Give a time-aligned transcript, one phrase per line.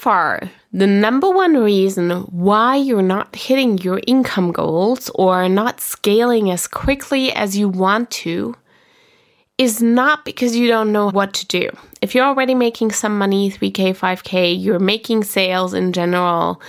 [0.00, 6.48] Far the number one reason why you're not hitting your income goals or not scaling
[6.50, 8.54] as quickly as you want to
[9.58, 11.68] is not because you don't know what to do.
[12.00, 16.62] If you're already making some money, 3K, 5K, you're making sales in general,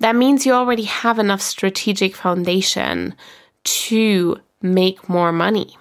[0.00, 3.14] that means you already have enough strategic foundation
[3.64, 5.76] to make more money.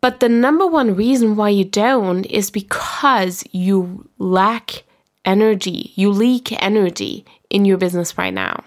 [0.00, 4.84] But the number one reason why you don't is because you lack
[5.24, 5.92] energy.
[5.94, 8.64] You leak energy in your business right now.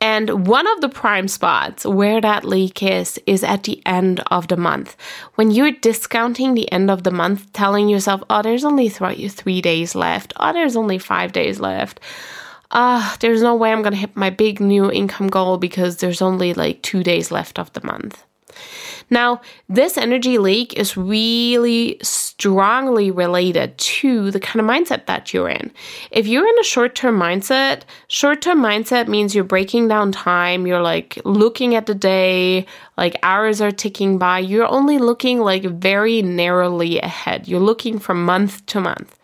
[0.00, 4.46] And one of the prime spots where that leak is, is at the end of
[4.46, 4.96] the month.
[5.34, 9.60] When you're discounting the end of the month, telling yourself, oh, there's only th- three
[9.60, 10.32] days left.
[10.36, 11.98] Oh, there's only five days left.
[12.70, 16.54] Ah, there's no way I'm to hit my big new income goal because there's only
[16.54, 18.24] like two days left of the month.
[19.10, 25.48] Now, this energy leak is really strongly related to the kind of mindset that you're
[25.48, 25.72] in.
[26.10, 30.66] If you're in a short term mindset, short term mindset means you're breaking down time,
[30.66, 35.64] you're like looking at the day, like hours are ticking by, you're only looking like
[35.64, 37.48] very narrowly ahead.
[37.48, 39.18] You're looking from month to month.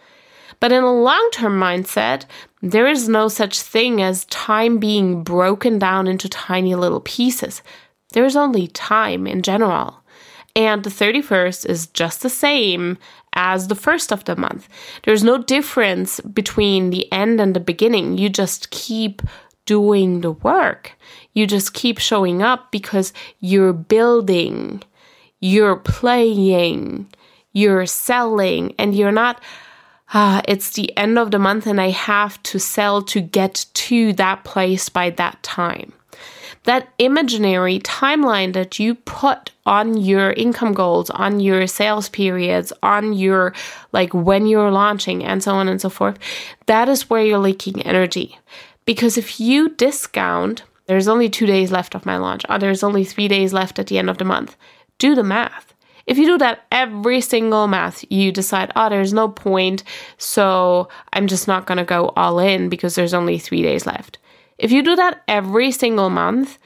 [0.61, 2.25] But in a long term mindset,
[2.63, 7.61] there is no such thing as time being broken down into tiny little pieces.
[8.15, 10.03] There's only time in general.
[10.55, 12.97] And the 31st is just the same
[13.33, 14.69] as the first of the month.
[15.03, 18.17] There's no difference between the end and the beginning.
[18.17, 19.21] You just keep
[19.67, 20.93] doing the work.
[21.33, 24.85] You just keep showing up because you're building,
[25.41, 27.09] you're playing,
[27.53, 29.43] you're selling, and you're not.
[30.13, 34.13] Ah, it's the end of the month and I have to sell to get to
[34.13, 35.95] that place by that time
[36.65, 43.13] that imaginary timeline that you put on your income goals, on your sales periods, on
[43.13, 43.55] your
[43.93, 46.19] like when you're launching, and so on and so forth,
[46.67, 48.39] that is where you're leaking energy.
[48.87, 53.05] Because if you discount, there's only two days left of my launch, or there's only
[53.05, 54.57] three days left at the end of the month,
[54.99, 55.75] do the math.
[56.07, 59.85] If you do that every single month, you decide, oh, there's no point,
[60.19, 64.19] so I'm just not to go all in because there's only three days left.
[64.59, 66.59] If you do that every single month,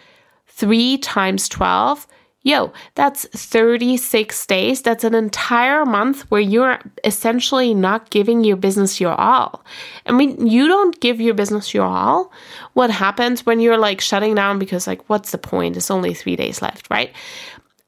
[0.47, 2.07] three times 12,
[2.43, 4.83] yo, that's 36 days.
[4.83, 9.65] That's an entire month where you're essentially not giving your business your all.
[10.07, 12.33] I mean, you don't give your business your all.
[12.73, 15.77] What happens when you're like shutting down because, like, what's the point?
[15.77, 17.13] It's only three days left, right?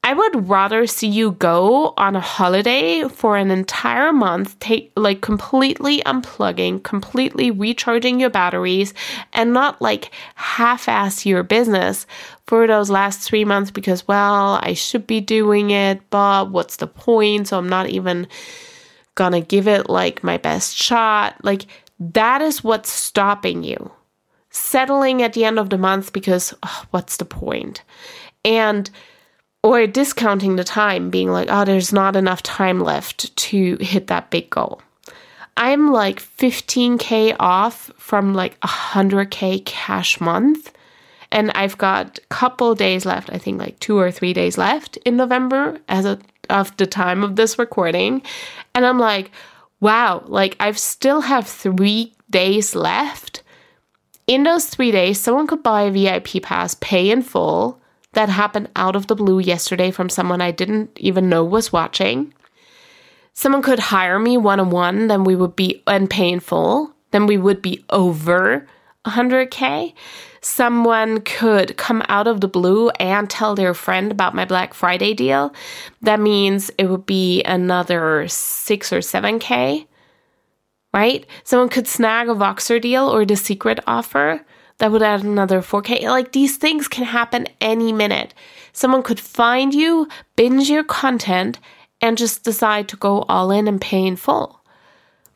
[0.03, 5.21] I would rather see you go on a holiday for an entire month, take like
[5.21, 8.95] completely unplugging, completely recharging your batteries,
[9.31, 12.07] and not like half ass your business
[12.47, 16.87] for those last three months because, well, I should be doing it, but what's the
[16.87, 17.49] point?
[17.49, 18.27] So I'm not even
[19.13, 21.35] gonna give it like my best shot.
[21.43, 21.67] Like,
[21.99, 23.91] that is what's stopping you.
[24.49, 27.83] Settling at the end of the month because, oh, what's the point?
[28.43, 28.89] And
[29.63, 34.31] or discounting the time, being like, oh, there's not enough time left to hit that
[34.31, 34.81] big goal.
[35.57, 40.71] I'm like 15k off from like a 100k cash month.
[41.31, 44.97] And I've got a couple days left, I think like two or three days left
[44.97, 46.19] in November as a,
[46.49, 48.21] of the time of this recording.
[48.75, 49.31] And I'm like,
[49.79, 53.43] wow, like I still have three days left.
[54.27, 57.80] In those three days, someone could buy a VIP pass, pay in full,
[58.13, 62.33] that happened out of the blue yesterday from someone I didn't even know was watching.
[63.33, 67.61] Someone could hire me one on one, then we would be unpainful, then we would
[67.61, 68.67] be over
[69.05, 69.93] 100K.
[70.41, 75.13] Someone could come out of the blue and tell their friend about my Black Friday
[75.13, 75.53] deal.
[76.01, 79.87] That means it would be another 6 or 7K,
[80.93, 81.25] right?
[81.43, 84.45] Someone could snag a Voxer deal or the secret offer
[84.81, 86.01] that would add another 4K.
[86.03, 88.33] Like these things can happen any minute.
[88.73, 91.59] Someone could find you, binge your content,
[92.01, 94.61] and just decide to go all in and pay in full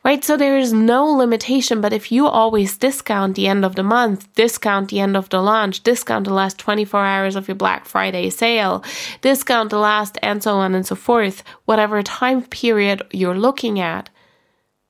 [0.06, 0.22] right?
[0.22, 1.80] So there is no limitation.
[1.80, 5.42] But if you always discount the end of the month, discount the end of the
[5.42, 8.84] launch, discount the last 24 hours of your Black Friday sale,
[9.20, 14.08] discount the last, and so on and so forth, whatever time period you're looking at,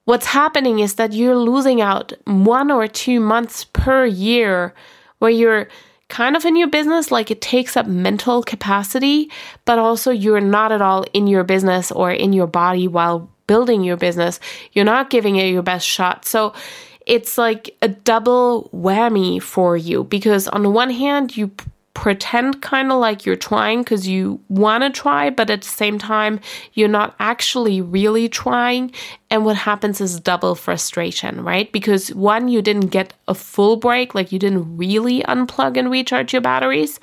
[0.07, 4.73] what's happening is that you're losing out one or two months per year
[5.19, 5.69] where you're
[6.09, 9.31] kind of in your business, like it takes up mental capacity,
[9.65, 13.83] but also you're not at all in your business or in your body while building
[13.83, 14.41] your business,
[14.73, 16.25] you're not giving it your best shot.
[16.25, 16.55] So
[17.07, 21.51] it's like a double whammy for you because on the one hand, you
[21.97, 25.99] pretend kind of like you're trying because you want to try, but at the same
[25.99, 26.39] time,
[26.75, 28.93] you're not actually really trying.
[29.31, 31.73] And what happens is double frustration, right?
[31.73, 36.35] Because one, you didn't get a full break, like you didn't really unplug and recharge
[36.35, 37.01] your batteries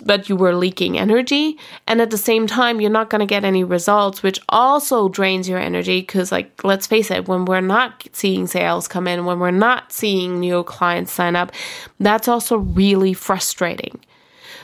[0.00, 1.58] but you were leaking energy.
[1.86, 5.48] And at the same time, you're not going to get any results, which also drains
[5.48, 6.00] your energy.
[6.00, 9.92] Because, like, let's face it, when we're not seeing sales come in, when we're not
[9.92, 11.52] seeing new clients sign up,
[12.00, 14.00] that's also really frustrating.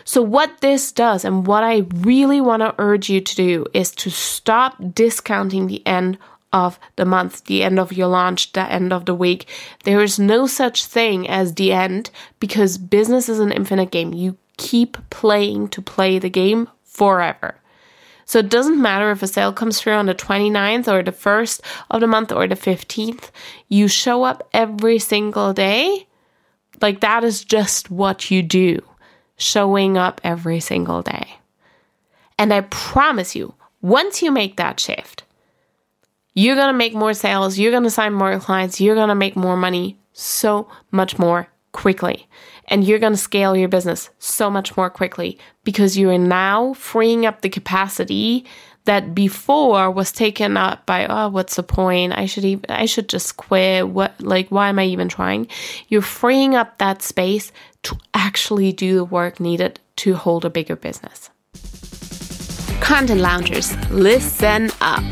[0.05, 3.91] So, what this does, and what I really want to urge you to do, is
[3.93, 6.19] to stop discounting the end
[6.53, 9.47] of the month, the end of your launch, the end of the week.
[9.85, 12.11] There is no such thing as the end
[12.41, 14.13] because business is an infinite game.
[14.13, 17.57] You keep playing to play the game forever.
[18.27, 21.63] So it doesn't matter if a sale comes through on the 29th or the 1st
[21.91, 23.31] of the month or the 15th,
[23.69, 26.07] you show up every single day.
[26.81, 28.81] Like that is just what you do,
[29.37, 31.39] showing up every single day.
[32.39, 35.25] And I promise you, once you make that shift,
[36.35, 39.15] you're going to make more sales, you're going to sign more clients, you're going to
[39.15, 42.29] make more money so much more quickly
[42.71, 46.73] and you're going to scale your business so much more quickly because you are now
[46.75, 48.47] freeing up the capacity
[48.85, 52.15] that before was taken up by oh what's the point?
[52.17, 53.89] I should even i should just quit.
[53.89, 55.49] What like why am i even trying?
[55.89, 57.53] You're freeing up that space
[57.83, 61.29] to actually do the work needed to hold a bigger business.
[62.81, 65.05] Content loungers listen up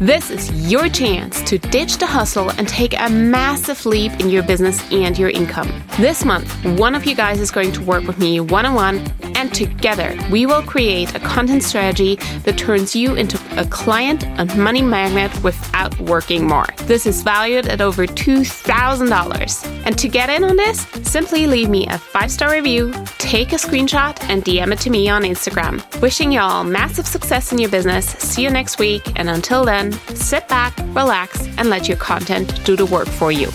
[0.00, 4.44] this is your chance to ditch the hustle and take a massive leap in your
[4.44, 5.82] business and your income.
[5.98, 9.27] This month, one of you guys is going to work with me one on one,
[9.38, 14.54] and together we will create a content strategy that turns you into a client and
[14.58, 16.66] money magnet without working more.
[16.86, 19.82] This is valued at over $2,000.
[19.86, 23.56] And to get in on this, simply leave me a five star review, take a
[23.56, 25.78] screenshot, and DM it to me on Instagram.
[26.02, 28.06] Wishing you all massive success in your business.
[28.06, 32.74] See you next week, and until then, sit back, relax, and let your content do
[32.74, 33.48] the work for you.